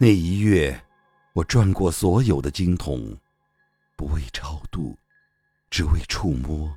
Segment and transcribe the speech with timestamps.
[0.00, 0.80] 那一月，
[1.32, 3.18] 我转过所有的经筒，
[3.96, 4.96] 不为超度，
[5.70, 6.72] 只为触摸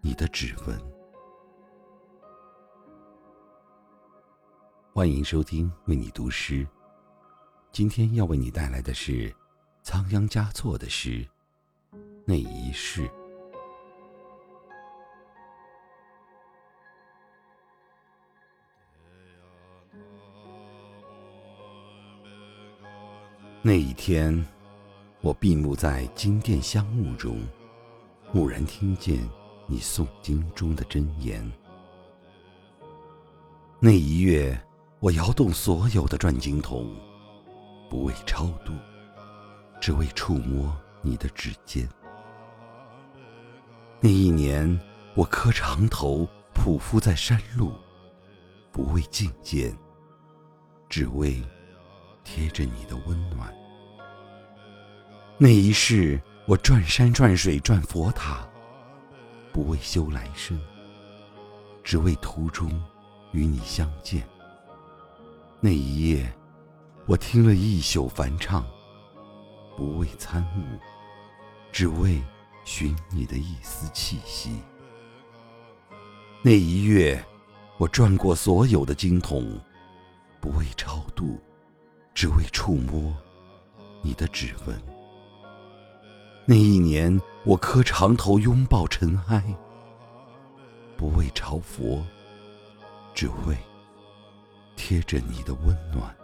[0.00, 0.76] 你的指纹。
[4.92, 6.66] 欢迎收听为你读诗，
[7.70, 9.32] 今天要为你带来的是
[9.84, 11.24] 仓央嘉措的诗
[12.26, 13.02] 《那一世》。
[23.64, 24.44] 那一天，
[25.20, 27.40] 我闭目在金殿香雾中，
[28.32, 29.16] 蓦然听见
[29.68, 31.48] 你诵经中的真言。
[33.78, 34.60] 那一月，
[34.98, 36.92] 我摇动所有的转经筒，
[37.88, 38.72] 不为超度，
[39.80, 41.88] 只为触摸你的指尖。
[44.00, 44.76] 那一年，
[45.14, 47.72] 我磕长头匍匐在山路，
[48.72, 49.72] 不为觐见，
[50.88, 51.40] 只为。
[52.24, 53.52] 贴着你的温暖，
[55.38, 58.46] 那一世我转山转水转佛塔，
[59.52, 60.60] 不为修来生，
[61.82, 62.70] 只为途中
[63.32, 64.26] 与你相见。
[65.60, 66.32] 那一夜，
[67.06, 68.66] 我听了一宿梵唱，
[69.76, 70.78] 不为参悟，
[71.70, 72.22] 只为
[72.64, 74.60] 寻你的一丝气息。
[76.42, 77.24] 那一月，
[77.78, 79.60] 我转过所有的经筒，
[80.40, 81.40] 不为超度。
[82.14, 83.14] 只为触摸
[84.02, 84.80] 你的指纹。
[86.44, 89.42] 那一年，我磕长头拥抱尘埃，
[90.96, 92.04] 不为朝佛，
[93.14, 93.56] 只为
[94.76, 96.14] 贴着你的温暖。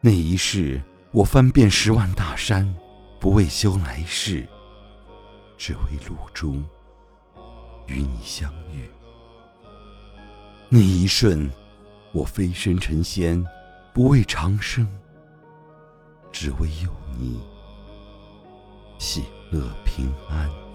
[0.00, 2.72] 那一世，我翻遍十万大山，
[3.18, 4.46] 不为修来世，
[5.58, 6.64] 只为路中
[7.86, 8.88] 与你相遇。
[10.68, 11.50] 那一瞬，
[12.12, 13.44] 我飞身成仙。
[13.96, 14.86] 不为长生，
[16.30, 17.40] 只为有你，
[18.98, 20.65] 喜乐平安。